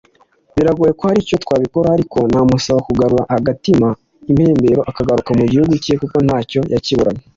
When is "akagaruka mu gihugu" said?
4.89-5.73